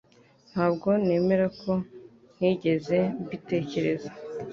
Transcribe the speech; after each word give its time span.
Ntabwo 0.51 0.87
nemera 1.05 1.47
ko 1.61 1.71
ntigeze 2.35 2.97
mbitekereza. 3.23 4.09